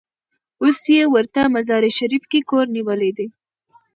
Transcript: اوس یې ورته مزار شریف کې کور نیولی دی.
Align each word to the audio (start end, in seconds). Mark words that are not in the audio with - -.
اوس 0.63 0.79
یې 0.95 1.01
ورته 1.13 1.41
مزار 1.55 1.83
شریف 1.99 2.23
کې 2.31 2.39
کور 2.49 2.65
نیولی 2.75 3.11
دی. 3.17 3.27